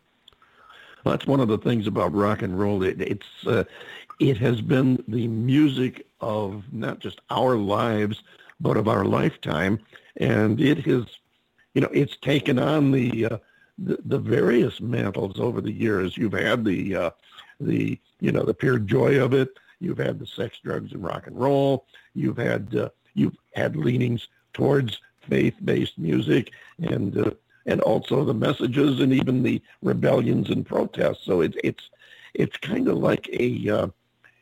[1.05, 2.83] Well, that's one of the things about rock and roll.
[2.83, 3.65] It, it's uh,
[4.19, 8.23] it has been the music of not just our lives,
[8.61, 9.79] but of our lifetime,
[10.17, 11.05] and it has,
[11.75, 13.39] you know, it's taken on the uh,
[13.79, 16.17] the, the various mantles over the years.
[16.17, 17.11] You've had the uh,
[17.61, 19.51] the you know the pure joy of it.
[19.81, 21.87] You've had the sex, drugs, and rock and roll.
[22.15, 26.51] You've had uh, you've had leanings towards faith-based music,
[26.81, 27.31] and uh,
[27.67, 31.25] and also the messages and even the rebellions and protests.
[31.25, 31.91] So it's it's
[32.35, 33.89] it's kind of like a uh,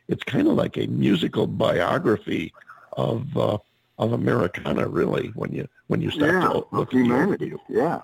[0.07, 2.53] it's kind of like a musical biography
[2.93, 3.57] of uh,
[3.99, 5.29] of Americana, really.
[5.35, 7.51] When you when you start yeah, to look at the humanity.
[7.51, 7.59] overview.
[7.69, 8.01] Yeah,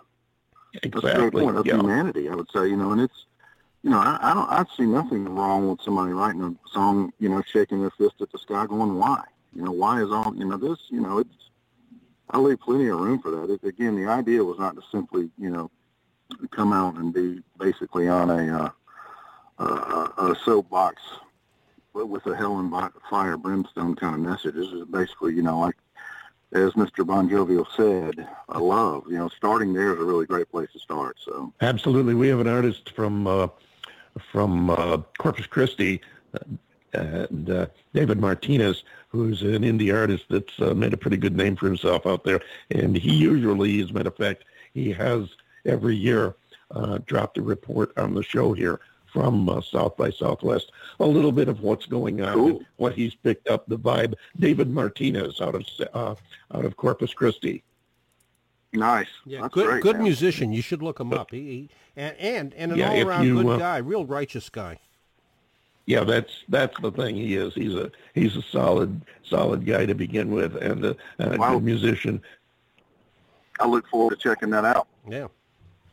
[0.74, 1.44] that's a great exactly.
[1.44, 1.76] point of yeah.
[1.76, 2.30] humanity.
[2.30, 3.26] I would say, you know, and it's,
[3.84, 7.30] you know, I, I don't, I see nothing wrong with somebody writing a song, you
[7.30, 9.24] know, shaking their fist at the sky, going, why?
[9.56, 11.30] You know, why is all, you know, this, you know, it's.
[12.30, 13.52] I leave plenty of room for that.
[13.52, 15.70] It, again, the idea was not to simply, you know,
[16.50, 18.70] come out and be basically on a uh,
[19.60, 21.02] a, a soapbox
[21.94, 22.74] with with a hell and
[23.10, 24.56] fire brimstone kind of message.
[24.56, 25.76] This is basically, you know, like
[26.54, 27.06] as Mr.
[27.06, 29.06] Bon Jovial said, a love.
[29.10, 31.18] You know, starting there is a really great place to start.
[31.20, 32.14] So Absolutely.
[32.14, 33.48] We have an artist from uh,
[34.32, 36.02] from uh, Corpus Christi,
[36.34, 36.40] uh,
[36.94, 41.56] and, uh, David Martinez, who's an indie artist that's uh, made a pretty good name
[41.56, 42.42] for himself out there.
[42.70, 45.30] And he usually, as a matter of fact, he has
[45.66, 46.36] every year
[46.72, 48.80] uh, dropped a report on the show here
[49.14, 52.48] from uh, South by Southwest, a little bit of what's going on, Cool.
[52.58, 54.16] and what he's picked up, the vibe.
[54.40, 56.16] David Martinez out of uh,
[56.58, 57.64] out of Corpus Christi.
[58.74, 59.08] nice.
[59.26, 60.04] Yeah, That's good great, good man.
[60.04, 60.52] musician.
[60.52, 61.30] You should look him up.
[61.32, 64.50] He, he and, and and an Yeah, all around you, good uh, guy, real righteous
[64.50, 64.80] guy.
[65.86, 67.16] Yeah, that's that's the thing.
[67.16, 67.54] He is.
[67.54, 71.54] He's a he's a solid solid guy to begin with, and a, and a Wow.
[71.56, 72.22] good musician.
[73.60, 74.88] I look forward to checking that out.
[75.08, 75.28] Yeah.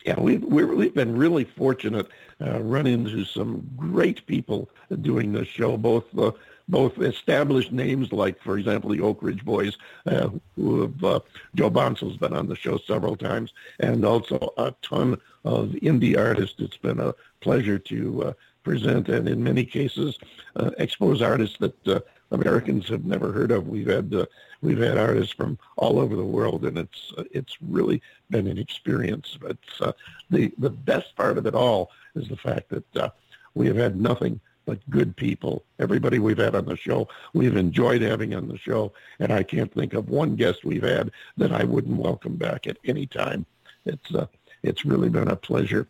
[0.05, 2.09] Yeah, we've we've been really fortunate,
[2.40, 4.70] uh, run into some great people
[5.03, 5.76] doing this show.
[5.76, 6.32] Both uh,
[6.70, 9.76] both established names like, for example, the Oak Ridge Boys,
[10.07, 11.20] uh, who have uh,
[11.55, 16.61] Joe Bonsall's been on the show several times, and also a ton of indie artists.
[16.61, 18.32] It's been a pleasure to uh,
[18.62, 20.18] present, and in many cases,
[20.57, 22.01] uh, expose artists that uh,
[22.31, 23.68] Americans have never heard of.
[23.68, 24.26] We've had uh,
[24.62, 28.59] we've had artists from all over the world, and it's uh, it's really been an
[28.59, 29.37] experience.
[29.41, 29.93] But uh,
[30.31, 33.11] the the best part of it all is the fact that uh,
[33.55, 35.64] we have had nothing but good people.
[35.78, 39.72] Everybody we've had on the show, we've enjoyed having on the show, and I can't
[39.72, 43.47] think of one guest we've had that I wouldn't welcome back at any time.
[43.87, 44.26] It's uh,
[44.62, 45.89] it's really been a pleasure.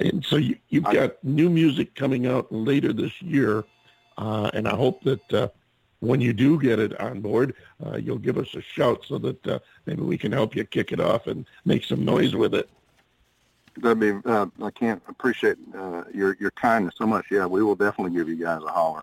[0.00, 3.64] And so you, you've got new music coming out later this year.
[4.16, 5.48] Uh, and I hope that uh,
[6.00, 7.54] when you do get it on board,
[7.86, 10.92] uh, you'll give us a shout so that uh, maybe we can help you kick
[10.92, 12.68] it off and make some noise with it.
[13.76, 14.12] That'd be.
[14.28, 17.26] Uh, I can't appreciate uh, your your kindness so much.
[17.30, 19.02] Yeah, we will definitely give you guys a holler.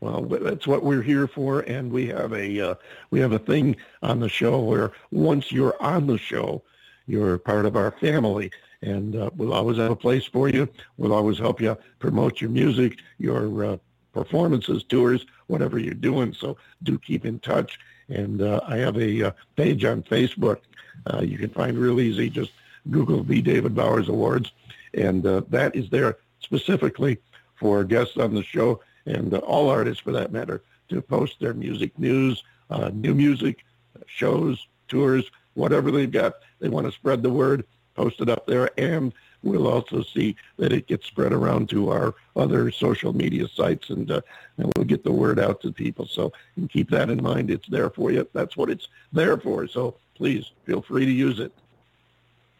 [0.00, 2.74] Well, that's what we're here for, and we have a uh,
[3.10, 6.62] we have a thing on the show where once you're on the show,
[7.06, 8.50] you're part of our family,
[8.82, 10.68] and uh, we'll always have a place for you.
[10.96, 13.76] We'll always help you promote your music, your uh,
[14.12, 16.32] performances, tours, whatever you're doing.
[16.32, 17.78] So do keep in touch.
[18.08, 20.60] And uh, I have a uh, page on Facebook.
[21.06, 22.28] Uh, you can find real easy.
[22.30, 22.52] Just
[22.90, 24.50] Google the David Bowers Awards,
[24.94, 27.18] and uh, that is there specifically
[27.54, 31.96] for guests on the show and all artists, for that matter, to post their music
[31.98, 33.64] news, uh, new music,
[34.06, 35.24] shows, tours,
[35.54, 36.34] whatever they've got.
[36.60, 39.12] They want to spread the word, post it up there, and
[39.42, 44.10] we'll also see that it gets spread around to our other social media sites, and,
[44.10, 44.20] uh,
[44.56, 46.06] and we'll get the word out to people.
[46.06, 47.50] So and keep that in mind.
[47.50, 48.26] It's there for you.
[48.32, 49.66] That's what it's there for.
[49.66, 51.52] So please feel free to use it.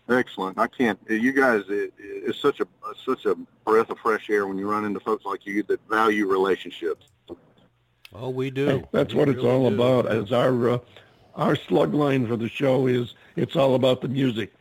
[0.09, 0.59] Excellent.
[0.59, 0.99] I can't.
[1.09, 2.66] You guys, it, it's such a
[3.05, 6.26] such a breath of fresh air when you run into folks like you that value
[6.26, 7.07] relationships.
[8.14, 8.87] Oh, we do.
[8.93, 9.74] That's we what it's all do.
[9.74, 10.07] about.
[10.07, 10.78] As our uh,
[11.37, 14.53] our slug line for the show is, it's all about the music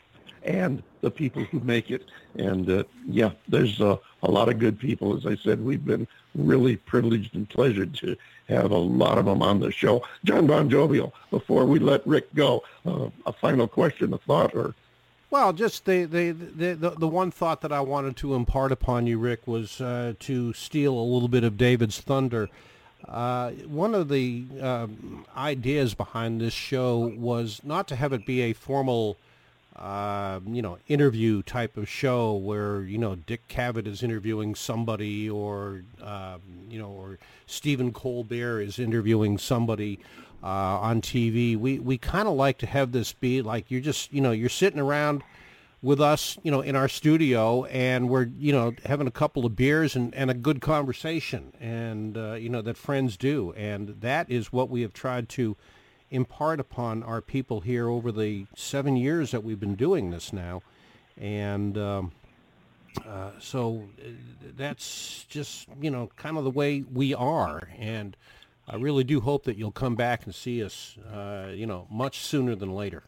[0.43, 2.05] and the people who make it.
[2.35, 5.15] And uh, yeah, there's uh, a lot of good people.
[5.15, 8.15] As I said, we've been really privileged and pleasured to
[8.47, 10.03] have a lot of them on the show.
[10.23, 14.75] John Bon Jovial, before we let Rick go, uh, a final question, a thought, or
[15.29, 19.07] Well, just the, the, the, the, the one thought that I wanted to impart upon
[19.07, 22.49] you, Rick, was uh, to steal a little bit of David's thunder.
[23.07, 28.41] Uh, one of the um, ideas behind this show was not to have it be
[28.41, 29.17] a formal,
[29.75, 35.29] uh, you know, interview type of show where you know Dick Cavett is interviewing somebody,
[35.29, 39.99] or um, you know, or Stephen Colbert is interviewing somebody
[40.43, 41.57] uh, on TV.
[41.57, 44.49] We we kind of like to have this be like you're just you know you're
[44.49, 45.23] sitting around
[45.81, 49.55] with us, you know, in our studio, and we're, you know, having a couple of
[49.55, 54.29] beers and, and a good conversation, and uh, you know that friends do, and that
[54.29, 55.55] is what we have tried to
[56.11, 60.61] impart upon our people here over the seven years that we've been doing this now,
[61.17, 62.11] and um,
[63.07, 64.09] uh, so uh,
[64.55, 68.15] that's just you know kind of the way we are, and
[68.67, 72.19] I really do hope that you'll come back and see us, uh, you know, much
[72.19, 73.03] sooner than later.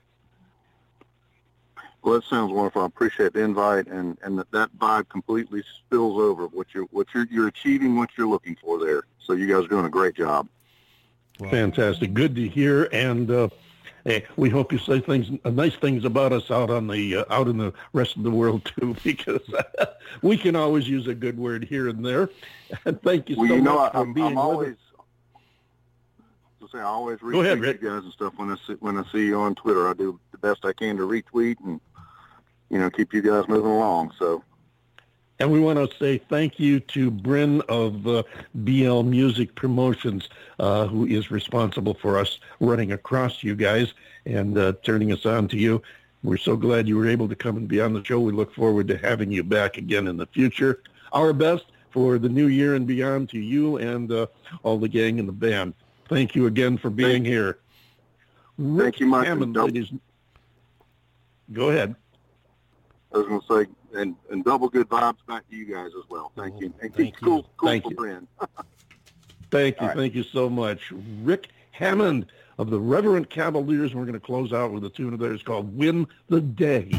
[2.01, 2.81] Well, that sounds wonderful.
[2.81, 7.07] I appreciate the invite, and and that, that vibe completely spills over what you're what
[7.13, 9.03] you're you're achieving what you're looking for there.
[9.19, 10.47] So you guys are doing a great job.
[11.49, 12.13] Fantastic.
[12.13, 12.89] Good to hear.
[12.91, 13.49] And uh,
[14.05, 17.25] hey, we hope you say things, uh, nice things about us out on the uh,
[17.29, 19.41] out in the rest of the world too, because
[20.21, 22.29] we can always use a good word here and there.
[22.85, 24.73] And thank you Well, so you know, much I, for I'm, being I'm with always.
[24.73, 24.77] us.
[26.61, 27.81] To say, I always Go ahead, retweet Rick.
[27.83, 29.87] you guys and stuff when I see when I see you on Twitter.
[29.87, 31.79] I do the best I can to retweet and
[32.69, 34.11] you know keep you guys moving along.
[34.17, 34.43] So
[35.43, 38.23] And we want to say thank you to Bryn of uh,
[38.55, 43.93] BL Music Promotions, uh, who is responsible for us running across you guys
[44.25, 45.81] and uh, turning us on to you.
[46.23, 48.21] We're so glad you were able to come and be on the show.
[48.21, 50.81] We look forward to having you back again in the future.
[51.11, 54.27] Our best for the new year and beyond to you and uh,
[54.63, 55.73] all the gang in the band.
[56.07, 57.59] Thank you again for being here.
[58.57, 59.91] Rick you, Mike, Hammond, ladies.
[61.51, 61.97] Go ahead.
[63.13, 66.09] I was going to say, and, and double good vibes back to you guys as
[66.09, 66.31] well.
[66.35, 66.73] Thank you.
[66.81, 68.27] And Thank keep cool, cool Thank for you.
[69.51, 69.87] Thank you.
[69.87, 69.95] Right.
[69.95, 70.91] Thank you so much.
[71.21, 72.27] Rick Hammond
[72.57, 73.93] of the Reverent Cavaliers.
[73.93, 76.91] We're going to close out with a tune of theirs called Win the Day.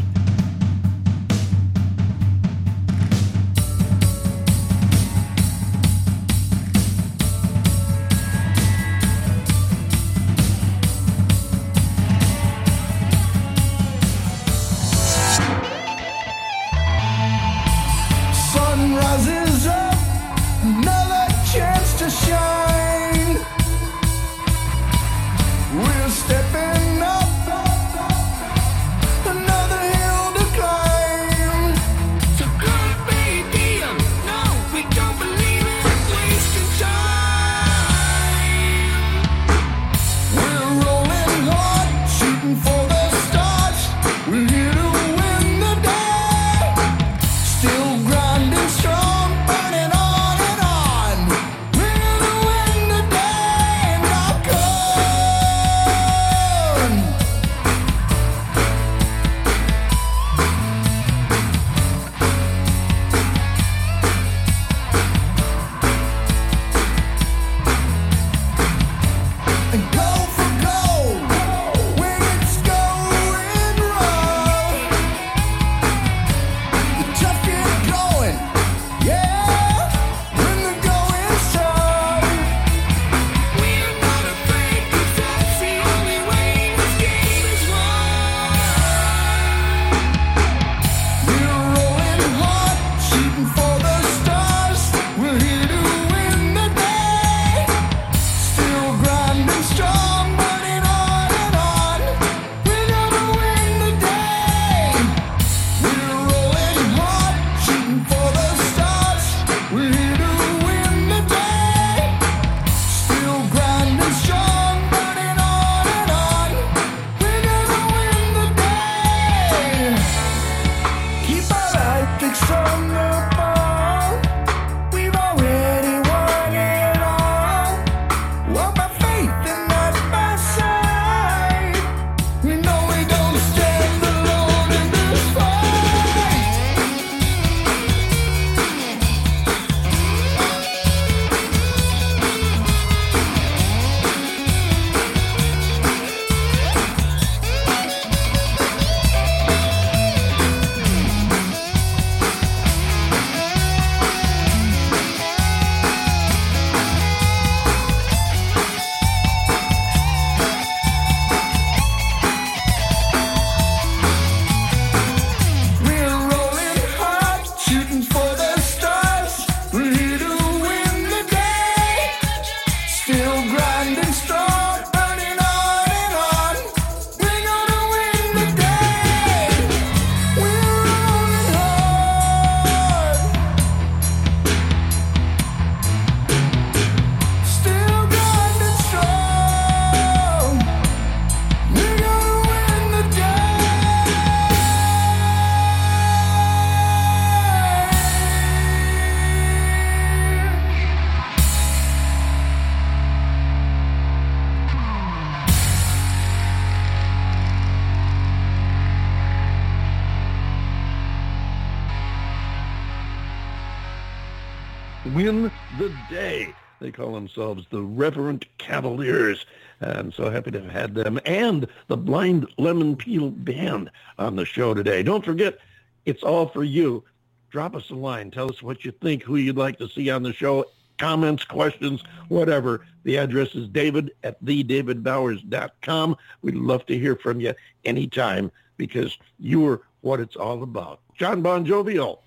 [215.14, 216.54] Win the day.
[216.80, 219.46] They call themselves the Reverent Cavaliers.
[219.80, 224.44] I'm so happy to have had them and the Blind Lemon Peel Band on the
[224.44, 225.02] show today.
[225.02, 225.58] Don't forget,
[226.04, 227.04] it's all for you.
[227.50, 228.30] Drop us a line.
[228.30, 230.64] Tell us what you think, who you'd like to see on the show,
[230.98, 232.84] comments, questions, whatever.
[233.04, 236.16] The address is david at thedavidbowers.com.
[236.42, 237.54] We'd love to hear from you
[237.84, 241.00] anytime because you're what it's all about.
[241.16, 242.22] John Bon Jovial,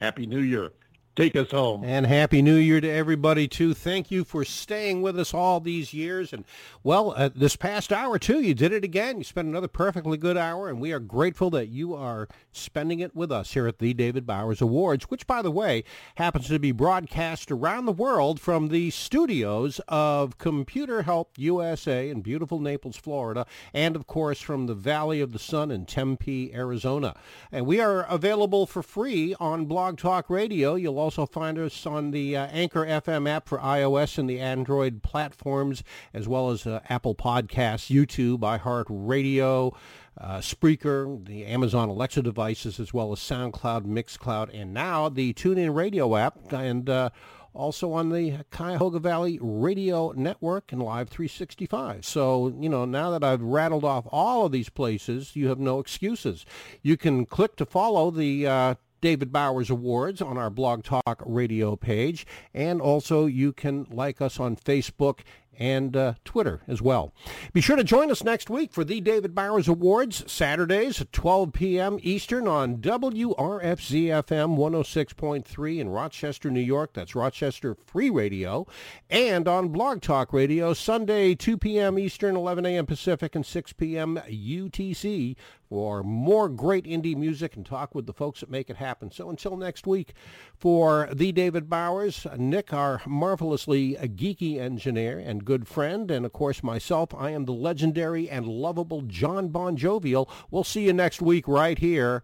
[0.00, 0.72] Happy New Year.
[1.16, 1.82] Take us home.
[1.82, 3.74] And Happy New Year to everybody, too.
[3.74, 6.32] Thank you for staying with us all these years.
[6.32, 6.44] And,
[6.84, 9.18] well, uh, this past hour, too, you did it again.
[9.18, 13.14] You spent another perfectly good hour, and we are grateful that you are spending it
[13.14, 15.82] with us here at the David Bowers Awards, which, by the way,
[16.14, 22.20] happens to be broadcast around the world from the studios of Computer Help USA in
[22.20, 27.16] beautiful Naples, Florida, and, of course, from the Valley of the Sun in Tempe, Arizona.
[27.50, 30.76] And we are available for free on Blog Talk Radio.
[30.76, 35.02] You'll also find us on the uh, Anchor FM app for iOS and the Android
[35.02, 35.82] platforms,
[36.14, 39.74] as well as uh, Apple Podcasts, YouTube, iHeartRadio,
[40.18, 45.74] uh, Spreaker, the Amazon Alexa devices, as well as SoundCloud, Mixcloud, and now the TuneIn
[45.74, 47.10] Radio app, and uh,
[47.54, 52.04] also on the Cuyahoga Valley Radio Network and Live 365.
[52.04, 55.78] So, you know, now that I've rattled off all of these places, you have no
[55.78, 56.44] excuses.
[56.82, 61.76] You can click to follow the uh, David Bowers Awards on our Blog Talk radio
[61.76, 65.20] page, and also you can like us on Facebook
[65.60, 67.12] and uh, Twitter as well.
[67.52, 71.52] Be sure to join us next week for the David Bowers Awards, Saturdays at 12
[71.52, 71.98] p.m.
[72.02, 76.94] Eastern on WRFZ-FM 106.3 in Rochester, New York.
[76.94, 78.66] That's Rochester Free Radio.
[79.10, 81.98] And on Blog Talk Radio, Sunday, 2 p.m.
[81.98, 82.86] Eastern, 11 a.m.
[82.86, 84.18] Pacific, and 6 p.m.
[84.28, 85.36] UTC
[85.70, 89.12] for more great indie music and talk with the folks that make it happen.
[89.12, 90.14] So until next week,
[90.56, 96.62] for the David Bowers, Nick, our marvelously geeky engineer and good friend, and of course
[96.62, 100.30] myself, I am the legendary and lovable John Bon Jovial.
[100.48, 102.22] We'll see you next week right here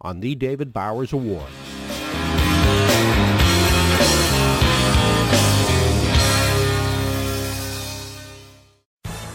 [0.00, 1.54] on the David Bowers Awards.